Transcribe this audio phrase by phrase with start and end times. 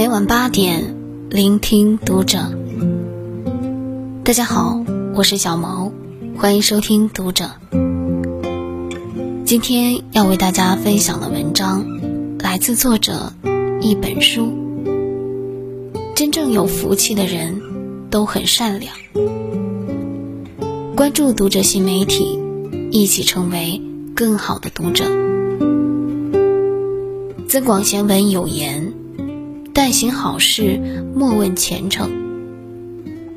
[0.00, 0.96] 每晚八点，
[1.28, 2.38] 聆听读者。
[4.24, 4.82] 大家好，
[5.14, 5.92] 我是小毛，
[6.38, 7.50] 欢迎收听读者。
[9.44, 11.84] 今天要为大家分享的文章，
[12.38, 13.34] 来自作者
[13.82, 14.50] 一本书。
[16.14, 17.60] 真正有福气的人，
[18.08, 18.94] 都很善良。
[20.96, 22.38] 关注读者新媒体，
[22.90, 23.82] 一起成为
[24.16, 25.04] 更好的读者。
[27.46, 28.89] 增广贤文有言。
[29.72, 30.80] 但行好事，
[31.14, 32.10] 莫问前程。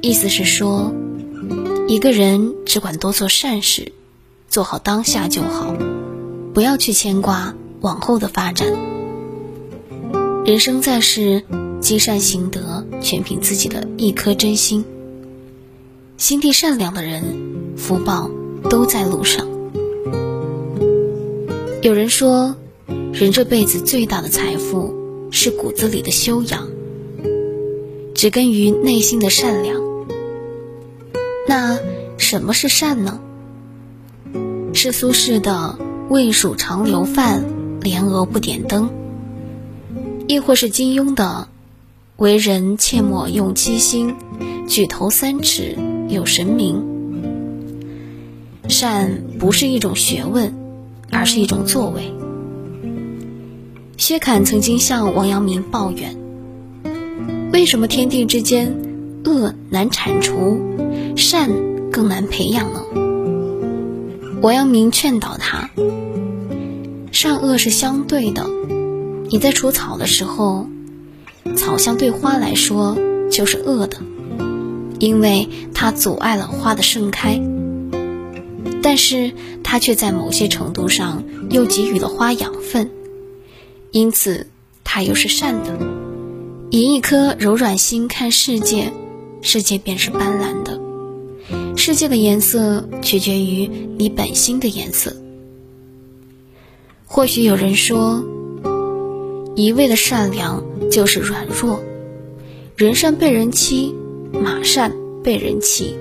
[0.00, 0.92] 意思是说，
[1.86, 3.92] 一个人只管多做善事，
[4.48, 5.74] 做好当下就好，
[6.54, 8.66] 不要去牵挂往后的发展。
[10.44, 11.44] 人生在世，
[11.80, 14.84] 积善行德，全凭自己的一颗真心。
[16.16, 17.22] 心地善良的人，
[17.76, 18.30] 福报
[18.70, 19.46] 都在路上。
[21.82, 22.56] 有人说，
[23.12, 25.01] 人这辈子最大的财富。
[25.34, 26.68] 是骨子里的修养，
[28.14, 29.80] 植根于内心的善良。
[31.48, 31.78] 那
[32.18, 33.18] 什么是善呢？
[34.74, 35.78] 是苏轼的
[36.10, 37.44] “未蜀长流饭，
[37.80, 38.90] 莲娥不点灯”，
[40.28, 41.48] 亦或是金庸的
[42.18, 44.14] “为人切莫用七心，
[44.68, 46.84] 举头三尺有神明”。
[48.68, 50.54] 善不是一种学问，
[51.10, 52.12] 而是一种作为。
[54.02, 56.16] 薛侃曾经向王阳明抱怨
[57.54, 58.74] ：“为什么天地之间，
[59.24, 60.60] 恶难铲除，
[61.16, 61.48] 善
[61.92, 62.82] 更难培养呢？”
[64.42, 65.70] 王阳明劝导他
[67.12, 68.44] ：“善恶是相对的，
[69.30, 70.66] 你在除草的时候，
[71.54, 72.98] 草相对花来说
[73.30, 73.98] 就是恶的，
[74.98, 77.40] 因为它阻碍了花的盛开；
[78.82, 79.30] 但是
[79.62, 82.90] 它却在某些程度上又给予了花养分。”
[83.92, 84.46] 因此，
[84.84, 85.78] 它又是善的。
[86.70, 88.90] 以一颗柔软心看世界，
[89.42, 90.80] 世界便是斑斓的。
[91.76, 95.14] 世界的颜色取决于你本心的颜色。
[97.04, 98.24] 或许有人说，
[99.54, 101.78] 一味的善良就是软弱，
[102.74, 103.94] 人善被人欺，
[104.32, 104.90] 马善
[105.22, 105.94] 被人骑。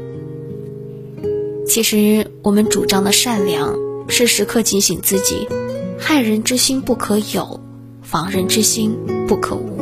[1.68, 5.46] 其实，我们主张的善良，是时刻警醒自己，
[6.00, 7.61] 害人之心不可有。
[8.12, 9.78] 防人之心不可无。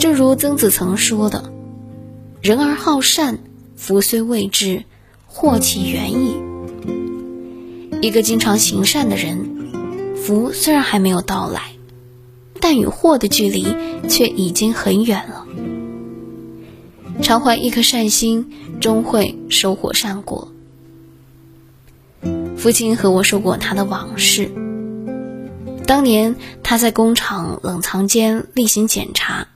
[0.00, 1.52] 正如曾子曾说的
[2.42, 3.38] ：“人而好善，
[3.76, 4.82] 福虽未至，
[5.26, 6.34] 祸其远矣。”
[8.02, 9.48] 一个经常行善的人，
[10.16, 11.70] 福虽然还没有到来，
[12.60, 13.68] 但与祸的距离
[14.08, 15.46] 却已经很远了。
[17.22, 18.50] 常怀一颗善心，
[18.80, 20.48] 终会收获善果。
[22.56, 24.50] 父亲和我说过他的往事。
[25.86, 29.46] 当年他在工厂冷藏间例行检查，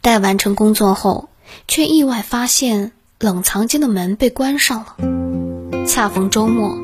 [0.00, 1.28] 待完成工作后，
[1.68, 2.90] 却意外发现
[3.20, 5.86] 冷藏间的门被关上了。
[5.86, 6.76] 恰逢周末，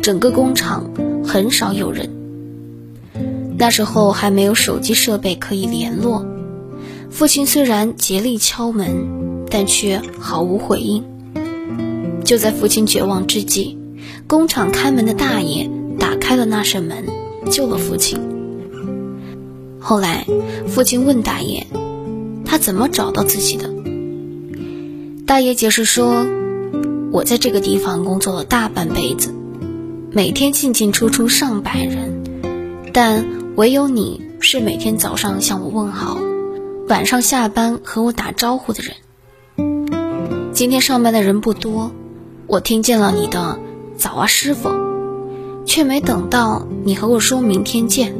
[0.00, 0.88] 整个工厂
[1.26, 2.08] 很少有人。
[3.58, 6.24] 那时候还没有手机设备可以联络，
[7.10, 11.04] 父亲虽然竭力敲门，但却毫无回应。
[12.24, 13.76] 就在父亲绝望之际，
[14.28, 15.68] 工厂看门的大爷
[15.98, 17.04] 打开了那扇门。
[17.50, 18.18] 救了父亲。
[19.78, 20.26] 后来，
[20.68, 21.66] 父亲问大爷
[22.44, 23.70] ：“他怎么找到自己的？”
[25.26, 26.26] 大爷解释说
[27.12, 29.34] ：“我在这个地方工作了大半辈子，
[30.10, 32.24] 每天进进出出上百人，
[32.92, 36.18] 但唯有你是每天早上向我问好，
[36.88, 38.94] 晚上下班和我打招呼的人。
[40.52, 41.92] 今天上班的人不多，
[42.46, 43.58] 我听见了你的
[43.96, 44.68] ‘早啊，师傅’。”
[45.66, 48.14] 却没等到你和我说明天见，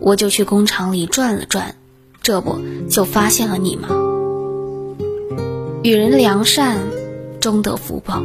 [0.00, 1.76] 我就去工厂里转了转，
[2.22, 2.56] 这不
[2.88, 3.88] 就发现了你吗？
[5.82, 6.78] 与人良善，
[7.40, 8.22] 终得福报。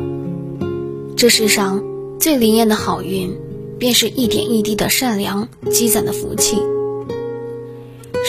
[1.16, 1.84] 这世上
[2.20, 3.38] 最灵验的好运，
[3.78, 6.58] 便是一点一滴的善良积攒的福气。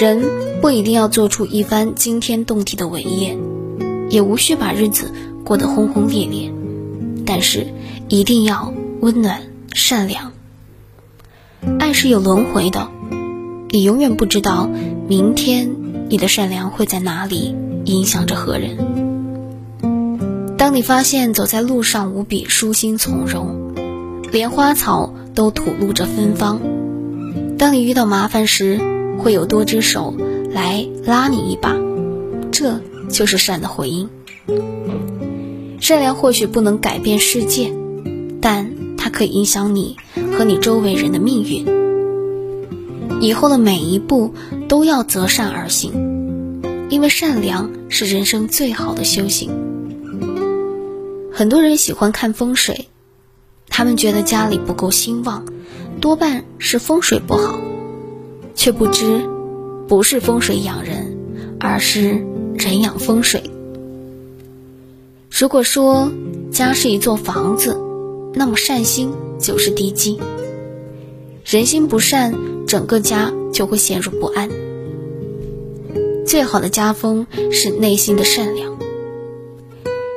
[0.00, 0.22] 人
[0.60, 3.36] 不一定要做出一番惊天动地的伟业，
[4.08, 5.12] 也无需把日子
[5.44, 6.52] 过得轰轰烈烈，
[7.26, 7.66] 但是
[8.08, 9.49] 一定要温暖。
[9.72, 10.32] 善良，
[11.78, 12.88] 爱是有轮回的，
[13.70, 14.68] 你永远不知道
[15.08, 15.70] 明天
[16.08, 18.76] 你的善良会在哪里影响着何人。
[20.58, 23.72] 当你发现走在路上无比舒心从容，
[24.32, 26.58] 连花草都吐露着芬芳；
[27.56, 28.80] 当你遇到麻烦时，
[29.18, 30.16] 会有多只手
[30.50, 31.76] 来拉你一把，
[32.50, 34.08] 这就是善的回应。
[35.80, 37.72] 善良或许不能改变世界，
[38.40, 38.79] 但。
[39.00, 39.96] 它可以影响你
[40.36, 41.66] 和你周围人的命运。
[43.20, 44.34] 以后的每一步
[44.68, 46.60] 都要择善而行，
[46.90, 49.50] 因为善良是人生最好的修行。
[51.32, 52.88] 很多人喜欢看风水，
[53.68, 55.44] 他们觉得家里不够兴旺，
[56.00, 57.58] 多半是风水不好，
[58.54, 59.26] 却不知
[59.88, 61.16] 不是风水养人，
[61.58, 62.22] 而是
[62.54, 63.42] 人养风水。
[65.30, 66.12] 如果说
[66.50, 67.78] 家是一座房子，
[68.34, 70.18] 那么善心就是地基。
[71.44, 72.34] 人心不善，
[72.66, 74.48] 整个家就会陷入不安。
[76.26, 78.78] 最好的家风是内心的善良。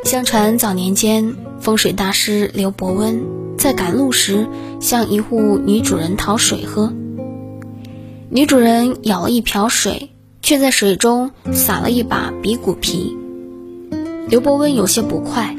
[0.03, 3.23] 相传早年间，风水大师刘伯温
[3.57, 4.47] 在赶路时
[4.79, 6.93] 向一户女主人讨水喝，
[8.29, 10.11] 女主人舀了一瓢水，
[10.41, 13.17] 却在水中撒了一把鼻骨皮。
[14.27, 15.55] 刘伯温有些不快，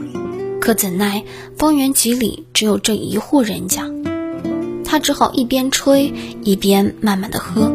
[0.65, 1.23] 可怎奈
[1.59, 3.91] 方圆几里只有这一户人家。
[4.83, 7.71] 他只好一边吹一边慢慢的喝。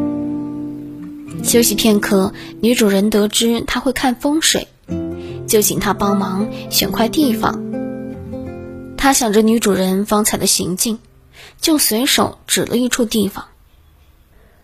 [1.44, 4.68] 休息片刻，女主人得知他会看风水，
[5.48, 7.64] 就请他帮忙选块地方。
[8.98, 10.98] 他想着女主人方才的行径，
[11.62, 13.46] 就随手指了一处地方。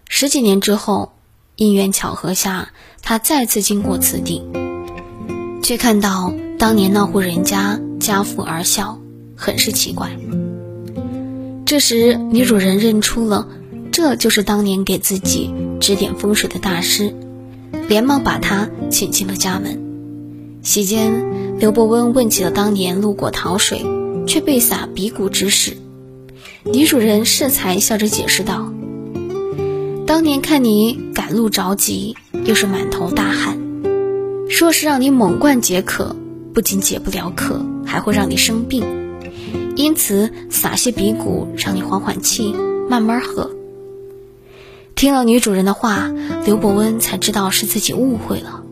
[0.09, 1.13] 十几年之后，
[1.57, 2.69] 因缘巧合下，
[3.03, 4.41] 他再次经过此地，
[5.61, 8.99] 却看到当年那户人家家富而笑，
[9.35, 10.09] 很是奇怪。
[11.65, 13.47] 这时，女主人认出了，
[13.91, 17.13] 这就是当年给自己指点风水的大师，
[17.89, 19.83] 连忙把他请进了家门。
[20.61, 23.85] 席间，刘伯温问起了当年路过桃水
[24.25, 25.77] 却被撒鼻骨之事。
[26.63, 28.71] 女主人适才笑着解释道
[30.07, 32.15] ：“当年看你赶路着急，
[32.45, 33.59] 又是满头大汗，
[34.49, 36.15] 说是让你猛灌解渴，
[36.55, 38.83] 不仅解不了渴，还会让你生病。”
[39.75, 42.55] 因此，撒些鼻骨让你缓缓气，
[42.89, 43.51] 慢慢喝。
[44.95, 46.09] 听了女主人的话，
[46.45, 48.63] 刘伯温才知道是自己误会了，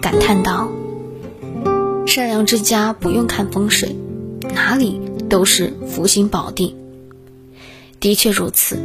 [0.00, 0.68] 感叹道
[2.06, 3.96] ：“善良之家不用看风水，
[4.54, 6.76] 哪里都是福星宝地。”
[7.98, 8.78] 的确如此，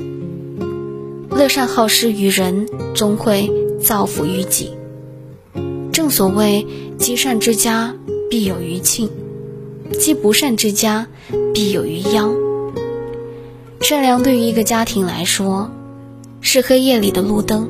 [1.30, 4.72] 乐善好施于人，终会造福于己。
[5.92, 6.66] 正所谓，
[6.98, 7.96] 积善之家
[8.34, 9.12] 必有余庆。
[10.00, 11.06] 积不善之家，
[11.54, 12.34] 必有余殃。
[13.80, 15.70] 善良对于一个家庭来说，
[16.42, 17.70] 是黑夜里的路灯，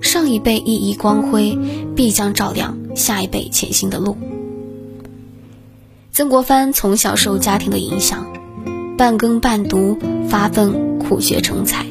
[0.00, 1.58] 上一辈熠熠光辉，
[1.94, 4.16] 必将照亮下一辈前行的路。
[6.10, 8.32] 曾国藩从小受家庭的影响，
[8.96, 11.84] 半耕半读，发奋苦学成才。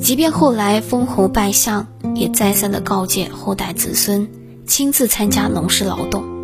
[0.00, 4.28] 即便后来封侯拜相，也再三的告诫后代子孙，
[4.66, 6.36] 亲自参加农事劳动。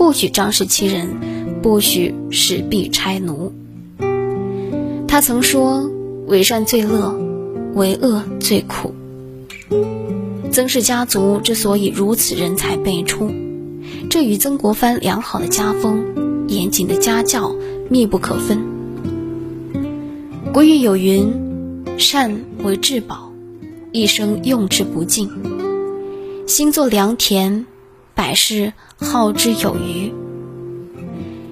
[0.00, 3.52] 不许仗势欺人，不许使婢差奴。
[5.06, 5.90] 他曾说
[6.26, 7.14] ：“为善最乐，
[7.74, 8.94] 为恶最苦。”
[10.50, 13.30] 曾氏家族之所以如此人才辈出，
[14.08, 17.54] 这与曾国藩良好的家风、严谨的家教
[17.90, 18.58] 密不可分。
[20.54, 21.30] 古语有云
[22.00, 23.30] ：“善为至宝，
[23.92, 25.28] 一生用之不尽；
[26.46, 27.66] 心作良田。”
[28.20, 30.12] 百事耗之有余。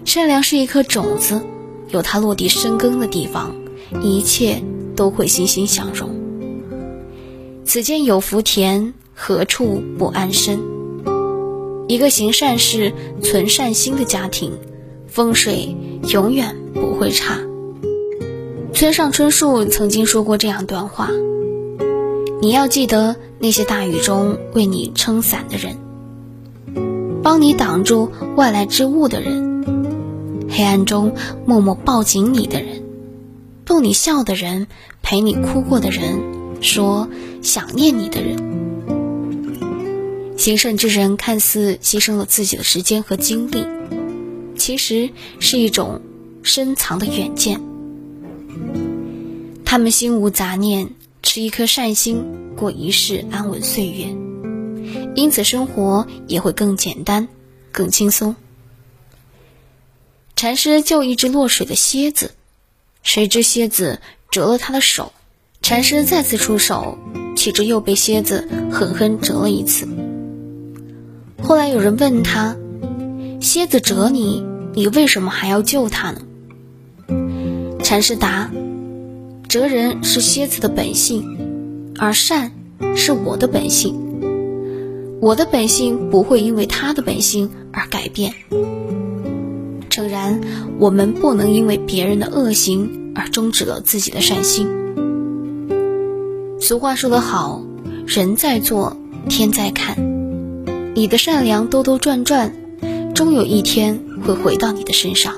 [0.05, 1.41] 善良是一颗种子，
[1.89, 3.57] 有它落地生根的地方，
[4.03, 4.63] 一切
[4.95, 6.11] 都会欣欣向荣。
[7.65, 10.61] 此间有福田，何处不安身？
[11.89, 14.53] 一个行善事、存善心的家庭，
[15.07, 15.75] 风水
[16.11, 17.39] 永远不会差。
[18.75, 21.09] 村上春树曾经说过这样一段话：
[22.43, 25.88] 你要记得那些大雨中为你撑伞的人。
[27.29, 29.63] 帮你挡住外来之物的人，
[30.49, 32.83] 黑暗中默默抱紧你的人，
[33.67, 34.67] 逗你笑的人，
[35.03, 36.23] 陪你哭过的人，
[36.63, 37.07] 说
[37.43, 38.39] 想念你的人。
[40.39, 43.63] 行善之人看似牺牲了自己的时间和精力，
[44.57, 46.01] 其实是一种
[46.43, 47.61] 深藏的远见。
[49.67, 50.89] 他们心无杂念，
[51.23, 52.25] 持一颗善心，
[52.57, 54.28] 过一世安稳岁月。
[55.19, 57.27] 因此，生活也会更简单、
[57.73, 58.37] 更轻松。
[60.37, 62.31] 禅师救一只落水的蝎子，
[63.03, 65.13] 谁知蝎子折了他的手。
[65.61, 66.97] 禅师再次出手，
[67.35, 69.89] 岂知又被蝎子狠狠折了一次。
[71.43, 72.57] 后来有人问他
[73.43, 76.23] ：“蝎子折你，你为什么还要救他呢？”
[77.83, 78.53] 禅师答
[79.49, 82.53] ：“折人是蝎子的本性，而善
[82.95, 84.01] 是我的本性。”
[85.21, 88.35] 我的本性不会因为他的本性而改变。
[89.91, 90.41] 诚然，
[90.79, 94.69] 我们不能因为别人的恶行而终止了自己的善心。
[96.61, 97.63] 俗话说得好，
[98.07, 98.97] 人在做，
[99.29, 99.97] 天在看。
[100.95, 102.55] 你的善良兜兜转转，
[103.15, 105.35] 终有一天会回到你的身上。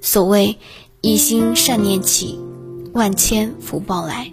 [0.00, 0.56] 所谓
[1.00, 2.40] 一心善念起，
[2.92, 4.32] 万千福报来。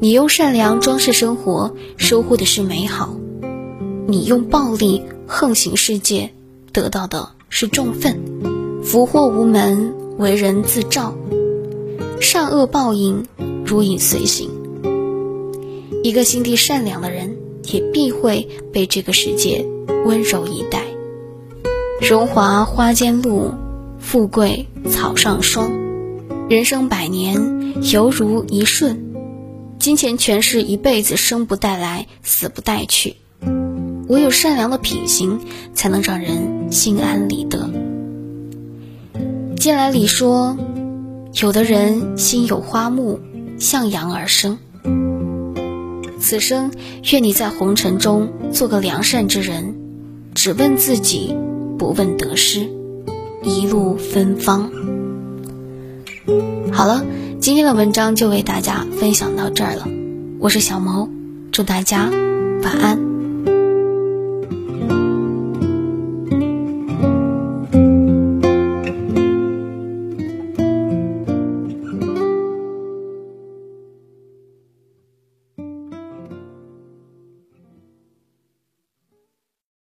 [0.00, 3.16] 你用善良装饰生活，收获的是美好；
[4.06, 6.30] 你用暴力横行世界，
[6.72, 8.20] 得到的是重愤。
[8.82, 11.14] 福祸无门，为人自照。
[12.20, 13.24] 善恶报应，
[13.64, 14.50] 如影随形。
[16.02, 17.36] 一个心地善良的人，
[17.72, 19.64] 也必会被这个世界
[20.04, 20.82] 温柔以待。
[22.00, 23.54] 荣华花间露，
[23.98, 25.70] 富贵草上霜。
[26.48, 29.03] 人生百年，犹如一瞬。
[29.84, 33.16] 金钱权势一辈子生不带来，死不带去，
[34.08, 35.40] 唯有善良的品行，
[35.74, 37.68] 才能让人心安理得。
[39.58, 40.56] 近来里说，
[41.34, 43.20] 有的人心有花木，
[43.58, 44.56] 向阳而生。
[46.18, 46.72] 此生
[47.12, 49.74] 愿你在红尘中做个良善之人，
[50.34, 51.36] 只问自己，
[51.78, 52.70] 不问得失，
[53.42, 54.70] 一路芬芳。
[56.72, 57.04] 好了。
[57.44, 59.86] 今天的文章就为大家分享到这儿了，
[60.38, 61.06] 我是小毛，
[61.52, 62.08] 祝大家
[62.62, 63.13] 晚安。